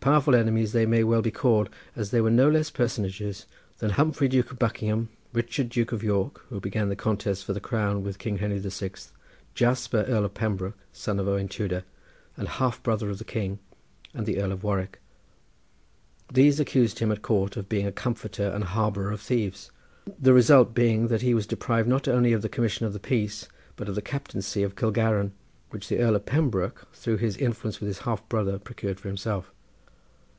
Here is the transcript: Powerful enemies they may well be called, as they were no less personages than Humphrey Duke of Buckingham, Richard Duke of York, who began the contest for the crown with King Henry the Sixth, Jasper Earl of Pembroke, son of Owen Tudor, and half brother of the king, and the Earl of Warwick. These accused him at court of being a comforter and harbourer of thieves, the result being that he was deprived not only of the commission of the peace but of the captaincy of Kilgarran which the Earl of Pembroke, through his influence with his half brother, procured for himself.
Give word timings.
Powerful 0.00 0.36
enemies 0.36 0.70
they 0.70 0.86
may 0.86 1.02
well 1.02 1.20
be 1.20 1.32
called, 1.32 1.68
as 1.96 2.12
they 2.12 2.20
were 2.20 2.30
no 2.30 2.48
less 2.48 2.70
personages 2.70 3.44
than 3.78 3.90
Humphrey 3.90 4.28
Duke 4.28 4.52
of 4.52 4.58
Buckingham, 4.60 5.08
Richard 5.32 5.68
Duke 5.68 5.90
of 5.90 6.04
York, 6.04 6.42
who 6.48 6.60
began 6.60 6.88
the 6.90 6.94
contest 6.94 7.44
for 7.44 7.52
the 7.52 7.58
crown 7.58 8.04
with 8.04 8.20
King 8.20 8.38
Henry 8.38 8.60
the 8.60 8.70
Sixth, 8.70 9.12
Jasper 9.56 10.04
Earl 10.06 10.24
of 10.24 10.32
Pembroke, 10.34 10.78
son 10.92 11.18
of 11.18 11.26
Owen 11.26 11.48
Tudor, 11.48 11.82
and 12.36 12.46
half 12.46 12.80
brother 12.84 13.10
of 13.10 13.18
the 13.18 13.24
king, 13.24 13.58
and 14.14 14.26
the 14.26 14.40
Earl 14.40 14.52
of 14.52 14.62
Warwick. 14.62 15.00
These 16.32 16.60
accused 16.60 17.00
him 17.00 17.10
at 17.10 17.22
court 17.22 17.56
of 17.56 17.68
being 17.68 17.88
a 17.88 17.90
comforter 17.90 18.46
and 18.50 18.62
harbourer 18.62 19.10
of 19.10 19.20
thieves, 19.20 19.72
the 20.20 20.32
result 20.32 20.72
being 20.72 21.08
that 21.08 21.22
he 21.22 21.34
was 21.34 21.48
deprived 21.48 21.88
not 21.88 22.06
only 22.06 22.32
of 22.32 22.42
the 22.42 22.48
commission 22.48 22.86
of 22.86 22.92
the 22.92 23.00
peace 23.00 23.48
but 23.74 23.88
of 23.88 23.96
the 23.96 24.02
captaincy 24.02 24.62
of 24.62 24.76
Kilgarran 24.76 25.32
which 25.70 25.88
the 25.88 25.98
Earl 25.98 26.14
of 26.14 26.26
Pembroke, 26.26 26.86
through 26.92 27.16
his 27.16 27.36
influence 27.36 27.80
with 27.80 27.88
his 27.88 27.98
half 28.00 28.28
brother, 28.28 28.56
procured 28.60 29.00
for 29.00 29.08
himself. 29.08 29.50